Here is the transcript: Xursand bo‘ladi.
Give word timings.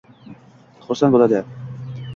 Xursand 0.87 1.17
bo‘ladi. 1.19 1.45